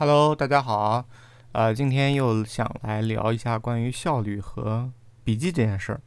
[0.00, 1.04] Hello，大家好，
[1.50, 4.92] 呃，今天又想来聊一下关于效率和
[5.24, 6.00] 笔记这件事儿。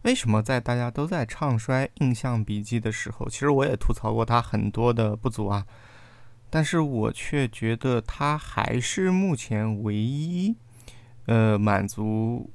[0.00, 5.66] 为什么在大家都在唱衰印象笔记的时候，其实我也吐槽过它很多的不足啊，
[6.48, 10.56] 但是我却觉得它还是目前唯一，
[11.26, 12.50] 呃，满足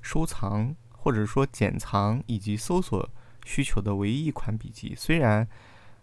[0.00, 3.06] 收藏或者说剪藏以及搜索
[3.44, 4.94] 需求的唯一一款笔记。
[4.96, 5.46] 虽然，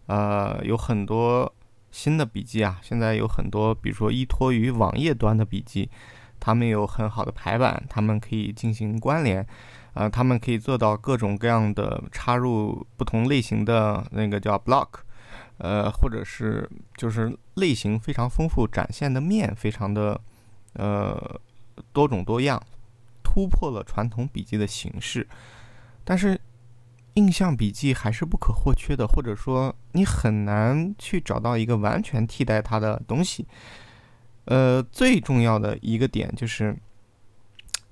[0.05, 1.48] 呃，有很多。
[1.91, 5.89] 新的笔记啊，现在有很多，比如说依托于网页端的笔记，
[6.39, 9.45] 他们有很好的排版，他们可以进行关联，
[9.93, 14.87] 啊，他们可以做到各种各样的插入不同类型的那个叫 block，
[15.57, 20.19] 呃，或者是就是类型非常丰富，展现的面非常的
[20.73, 21.39] 呃
[21.91, 22.61] 多种多样，
[23.23, 25.27] 突破了传统笔记的形式，
[26.03, 26.39] 但是。
[27.15, 33.47] 印象笔记还是不可或缺的，或者说你很难去找到一个完全替代它的东西。
[34.45, 36.75] 呃，最重要的一个点就是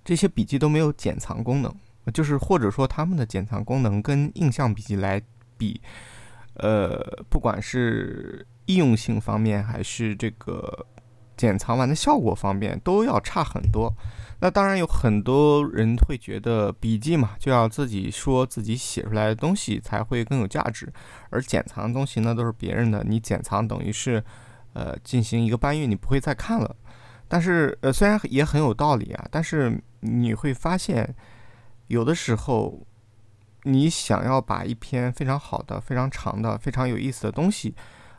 [0.04, 1.74] 这些笔记都没有剪藏功能，
[2.14, 5.22] 就是或者说他们的剪藏功能跟印象笔记来
[5.58, 5.82] 比，
[6.56, 10.86] 呃，不管是易用性方面还是这个
[11.36, 13.94] 剪藏完的效果方面，都要差很多。
[14.40, 20.92] 那当然有很多人会觉得笔记嘛，就要自己说自己写出来的东西才会更有价值，
[21.32, 24.24] 而剪藏的东西呢都是别人的，你剪藏等于是，
[24.74, 26.76] 呃，进行一个搬运，你不会再看了。
[27.28, 31.14] 但是，呃，虽然也很有道理啊，但是你会发现，
[31.88, 32.86] 有的时候，
[33.64, 37.76] 你想要把一篇非常好的、非常长的、非常有意思的东西，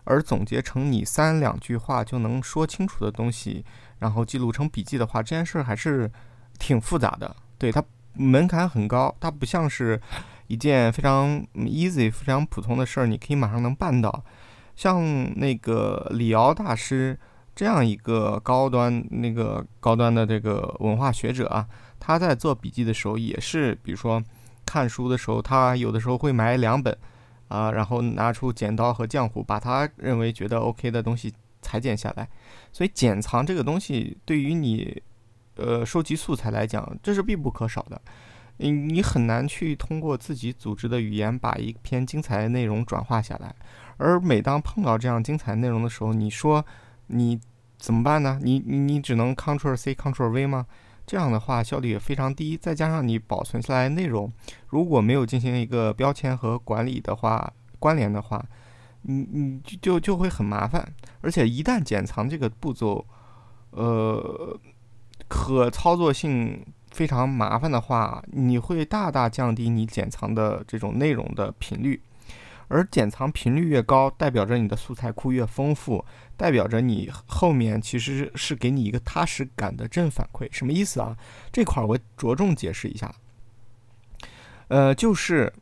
[0.09, 3.65] 而总结成你三两句话就能说清楚的东西。
[3.99, 6.11] 然后记录成笔记的话，这件事儿还是
[6.59, 7.37] 挺复杂的。
[7.59, 7.83] 对它
[8.15, 10.01] 门槛很高，它不像是
[10.47, 14.25] 一件非常 easy、非常普通的事儿，你可以马上能办到。
[14.77, 15.03] 像
[15.37, 17.19] 那个李敖大师
[17.55, 21.67] 这样一个高端、那个高端的这个文化学者啊，
[21.99, 24.23] 他在做笔记的时候也是，比如说
[24.65, 26.97] 看书的时候，他有的时候会买两本
[27.49, 31.35] 啊，然后拿出剪刀和浆糊，把他认为觉得 OK 的东西。
[31.61, 32.27] 裁剪下来，
[32.73, 35.03] 所以剪藏这个东西对于你，
[35.57, 38.01] 呃，收集素材来讲，这是必不可少的。
[38.59, 43.53] 你你很难去通过自己组织的语言把一篇精彩的内容转化下来。
[43.97, 46.65] 而每当碰到这样精彩内容的时候，你说
[47.09, 47.39] 你
[47.77, 48.39] 怎么办呢？
[48.41, 50.65] 你你你只能 Ctrl C Ctrl V 吗？
[51.09, 52.57] 这样的话效率也非常低。
[52.57, 54.33] 再加上你保存下来内容，
[54.69, 58.45] 如果没有进行一个标签和管理的话，关联的话。
[59.03, 63.07] 你你就就就会很麻烦，而且一旦剪藏这个步骤，
[63.71, 64.59] 呃，
[65.29, 72.03] 可操作性非常麻烦的话，你会大大降低你剪藏的这种内容的频率，
[72.69, 76.05] 而剪藏频率越高，代表着你的素材库越丰富，
[76.37, 80.49] 代表着你后面其实是给你一个踏实感的正反馈。
[80.53, 81.17] 什么意思啊？
[81.53, 83.15] 这块我着重解释一下，
[84.69, 85.53] 呃，就是。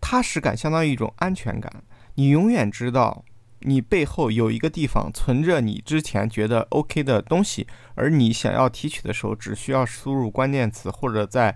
[0.00, 1.82] 踏实感相当于一种安全感，
[2.14, 3.24] 你永远知道
[3.58, 11.54] 你背后有一个地方存着你之前觉得 OK 的东西，而你想要提取的时候，只需要输入关键词或者在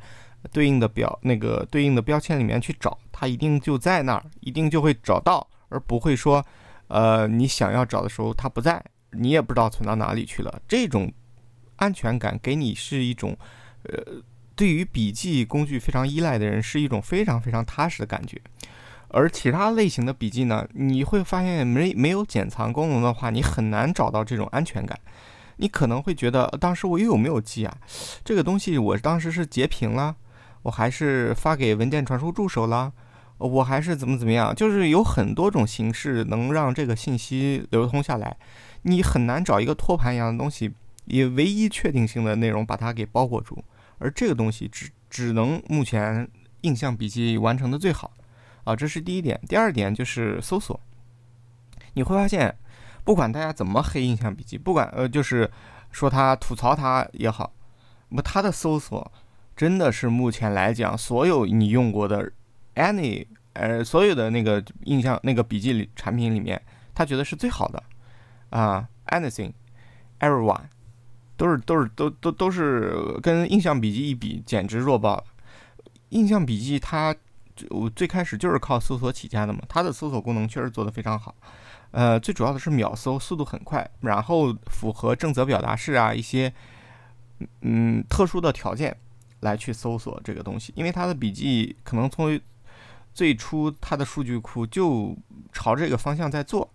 [0.52, 6.44] 对应的表那个对应的标签里面去找，它一定就在那儿，一定就会找到，而不会说，
[6.88, 10.60] 呃，你想要找的时候它不在，你也不知道存到哪里去了。
[10.66, 11.12] 这种
[11.76, 13.36] 安全感给你是一种，
[13.84, 14.22] 呃。
[14.54, 18.38] 对于笔记工具非常依赖的人，是一种非常非常踏实的感觉。
[19.08, 24.96] 而其他类型的笔记呢，你会发现没没有剪藏功能的话，你很难找到这种安全感。
[25.56, 27.74] 你可能会觉得，当时我又有没有记啊？
[28.22, 30.14] 这个东西我当时是截屏了，
[30.62, 32.92] 我还是发给文件传输助手了，
[33.42, 34.54] 我还是怎么怎么样？
[34.54, 38.36] 就是有很多种形式能让这个信息流通下来，
[38.82, 40.72] 你很难找一个托盘一样的东西，
[41.06, 43.62] 以唯一确定性的内容把它给包裹住。
[43.98, 46.28] 而这个东西只只能目前
[46.62, 48.12] 印象笔记完成的最好，
[48.64, 49.40] 啊，这是第一点。
[49.48, 50.80] 第二点就是搜索，
[51.94, 52.56] 你会发现，
[53.04, 55.50] 不管大家怎么黑印象笔记，不管呃就是
[55.90, 57.52] 说他吐槽他也好，
[58.08, 59.12] 那么他的搜索
[59.56, 62.32] 真的是目前来讲，所有你用过的
[62.74, 66.60] any 呃所有的那个印象那个笔记里产品里面，
[66.94, 67.82] 他觉得是最好的
[68.50, 70.64] 啊，anything，everyone。
[71.34, 75.24] 都是都是都都都是跟印象笔记一比，简直弱爆。
[76.10, 77.12] 印象笔记它
[77.70, 81.34] 我最开始就是靠搜索起家的嘛，它的搜索功能确实做得非常好。
[81.90, 86.52] 呃，最主要的是秒搜，速度很快，然后符合正则表达式啊一些
[87.62, 88.96] 嗯特殊的条件
[89.40, 92.38] 来去搜索这个东西，因为它的笔记可能从
[93.12, 95.16] 最初它的数据库就
[95.52, 96.72] 朝这个方向在做。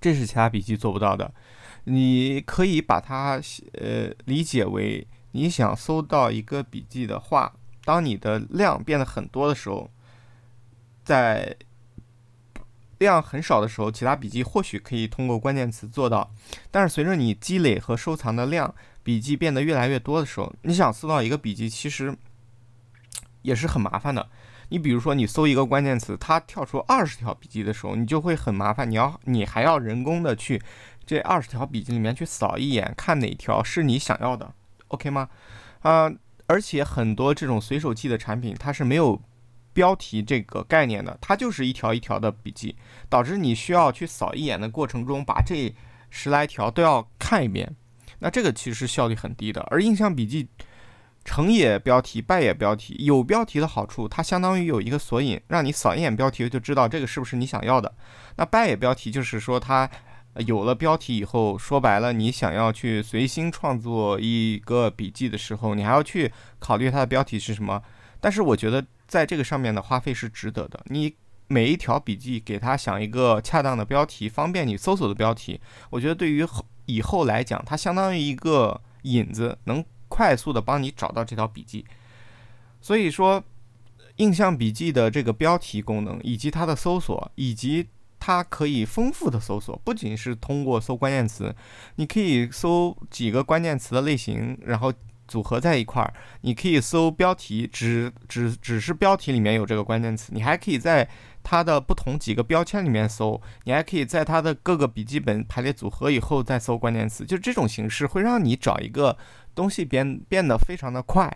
[0.00, 1.34] 这是其他笔记做不到的。
[1.84, 3.40] 你可以把它
[3.72, 7.52] 呃理解为，你想搜到一个笔记的话，
[7.84, 9.90] 当你的量变得很多的时候，
[11.02, 11.56] 在
[12.98, 16.30] 量很少的时候，其他笔记或许可以通过关键词做到。
[16.70, 22.14] 但是随着你积累和收藏的量，笔记变得越来越多的时候，你想搜到一个笔记，其实
[23.48, 24.28] 也是很麻烦的。
[24.68, 28.88] 你比如说，你搜一个关键词，它跳出二十条笔记的时候，你就会很麻烦。
[28.90, 30.60] 你要你还要人工的去
[31.06, 34.52] 这二十条笔记里面去扫一眼，看哪条是你想要的
[34.88, 35.30] ，OK 吗？
[35.80, 36.12] 啊，
[36.46, 39.18] 而且很多这种随手记的产品，它是没有
[39.72, 42.76] 标题这个概念的，它就是一条一条的笔记，
[43.08, 45.74] 导致你需要去扫一眼的过程中，把这
[46.10, 47.74] 十来条都要看一遍。
[48.18, 50.48] 那这个其实效率很低的，而印象笔记。
[51.28, 52.96] 成也标题，败也标题。
[53.00, 57.94] 有标题的好处，它相当于有一个索引，让你扫一眼标题就知道这个是不是你想要的。
[58.36, 59.88] 那败也标题就是说，它
[60.46, 67.82] 有了标题以后，说白了，你想要去随心创作一个笔记的时候，你还要去考虑它的标题是什么。
[68.20, 70.80] 但是我觉得在这个上面的花费是值得的。
[70.86, 71.14] 你
[71.46, 75.60] 每一条笔记给它想一个恰当的标题，方便你搜索的标题，
[75.90, 76.46] 我觉得对于
[76.86, 79.84] 以后来讲，它相当于一个引子，能。
[80.18, 81.84] 快速的帮你找到这条笔记，
[82.80, 83.40] 所以说，
[84.16, 87.86] 印象笔记的这个标题功能，以及它的搜索，以及
[88.18, 91.54] 它可以丰富的搜索，不仅是通过搜关键词，
[91.94, 94.92] 你可以搜几个关键词的类型，然后
[95.28, 101.08] 组合在一块儿，你可以搜标题，只只只是标题里面有这个关键词，你还可以在
[101.44, 109.16] 它的不同几个标签里面搜，你还可以在它的各个笔记本排列组合以后再搜关键词，就这种形式会让你找一个。
[109.58, 111.28] 东西变变得非常的快，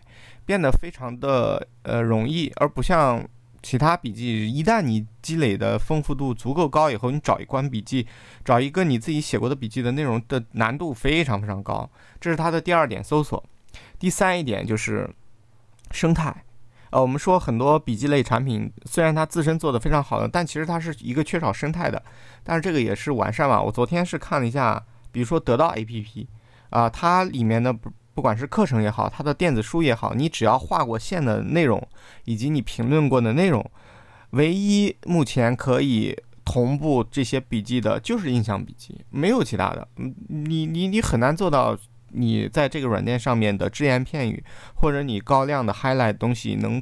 [0.47, 3.27] 变得非常的呃容易，而不像
[3.65, 8.07] 其他笔记，一旦你积累的丰富度足够高以后，你找一关笔记，
[8.45, 11.91] 找一个你自己写过的笔记的内容的难度非常非常高。
[12.21, 13.43] 这是它的第二点，搜索。
[13.99, 15.11] 第三一点就是
[15.91, 16.45] 生态。
[16.91, 22.01] 呃，我们说很多笔记类产品，虽然它自身做的非常好的，但其实它是一个缺少生态的。
[22.45, 23.61] 但是这个也是完善嘛。
[23.61, 24.81] 我昨天是看了一下，
[25.11, 26.27] 比如说得到 APP
[26.71, 27.75] 啊，它里面的
[28.15, 28.23] 不。
[28.23, 31.85] 管是课程也好，它的电子书也好，你只要画过线的内容，
[32.25, 33.69] 以及你评论过的内容，
[34.31, 39.89] 唯一目前可以同步这些笔记的，就是印象笔记，没有其他的。
[39.97, 41.77] 嗯，你你你很难做到，
[42.11, 44.45] 你在这个软件上面的只言片语，
[44.75, 46.81] 或者你高亮的 highlight 东西能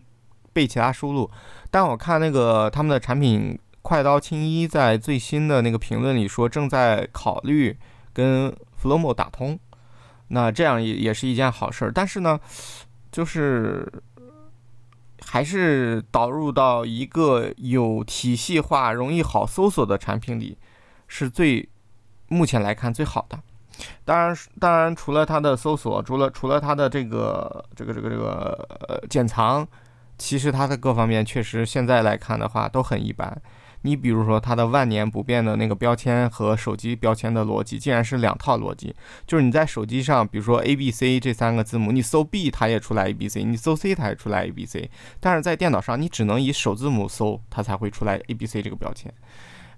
[0.52, 1.30] 被其他输入。
[1.70, 7.74] 但我看那个他们的产品快刀青衣在最新的那个评论里说，正在考虑
[8.12, 9.58] 跟 Flomo 打通。
[10.32, 12.38] 那这样也也是一件好事儿，但是呢，
[13.10, 13.86] 就是
[15.26, 20.56] 还是导入到一个有体系化、容易好搜索的产品里，
[21.08, 21.68] 是最
[22.28, 23.38] 目前来看最好的。
[24.04, 29.66] 当然，当然除了它的搜索，除了除了它的这个这个这个这个呃减藏，
[30.16, 33.40] 其实它的各方面确实现在来看的话都很一般。
[33.82, 38.94] 你比如说，它的万年不变的那个标签和手机标签的逻辑，竟然是两套逻辑。
[39.26, 44.90] 就是你在手机上，比如说 A B C 这三个字母，你搜 B 它也出来 A B C，你搜 C 它也出来 A B C。
[45.18, 49.12] 但是在电脑上，你只能以首字母搜，它才会出来 A B C 这个标签。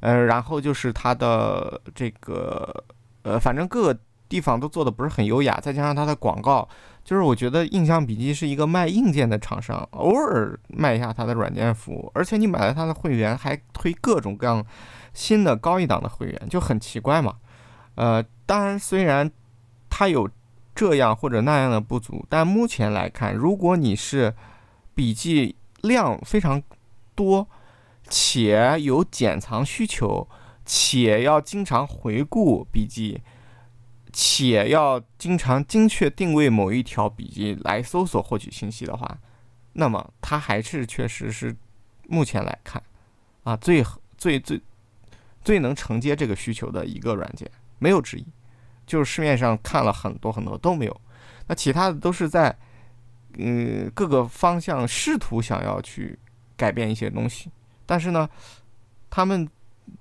[0.00, 2.84] 呃，然后就是它的这个，
[3.22, 4.00] 呃，反正各个
[4.32, 6.66] 地方都做的不是很优雅，再加上它的广告。
[7.04, 14.64] 就是我觉得印象笔记是一个卖硬件的厂商，偶尔卖一下它的软件服务，而且你买了它的会员还推各种各样
[15.12, 17.34] 新的高一档的会员，就很奇怪嘛。
[17.96, 19.30] 呃，当然虽然
[19.90, 20.26] 它有
[20.74, 24.34] 这样或者那样的不足，但目前来看，如果你是
[24.94, 26.62] 笔记量非常
[27.14, 27.46] 多，
[28.08, 30.26] 且有剪藏需求，
[30.64, 33.20] 且要经常回顾笔记。
[34.12, 39.18] 且要经常精确定位某一条笔记来搜索获取信息的话，
[39.72, 41.56] 那么它还是确实是
[42.08, 42.82] 目前来看
[43.44, 43.82] 啊最
[44.18, 44.60] 最最
[45.42, 48.26] 最能承接这个需求的一个软件，没有之一。
[48.84, 51.00] 就是市面上看了很多很多都没有，
[51.46, 52.54] 那其他的都是在
[53.38, 56.18] 嗯各个方向试图想要去
[56.56, 57.50] 改变一些东西，
[57.86, 58.28] 但是呢，
[59.08, 59.48] 他们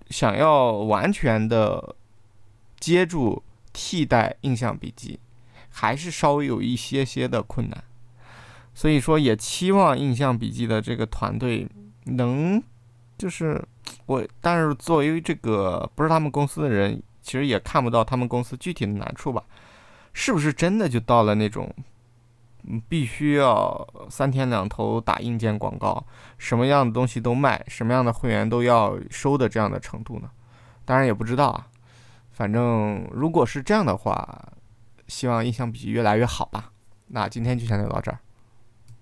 [0.09, 1.95] 想要完全的
[2.77, 3.41] 接住。
[3.73, 5.19] 替代印象笔记，
[5.69, 7.83] 还是稍微有一些些的困难，
[8.73, 11.67] 所以说也期望印象笔记的这个团队
[12.05, 12.61] 能，
[13.17, 13.63] 就是
[14.05, 19.43] 我，但是作为这个不是他们公司的人，其实也看不到他们公司具体的难处吧？
[20.13, 21.73] 是不是真的就到了那种，
[22.63, 26.05] 嗯，必须要三天两头打硬件广告，
[26.37, 30.29] 什么样的东西都卖，什么样的会员都要收的这样的程度呢？
[30.83, 31.67] 当然也不知道啊。
[32.41, 34.51] 反正如果是这样的话，
[35.07, 36.71] 希望印象笔记越来越好吧。
[37.09, 38.17] 那今天就先聊到这儿。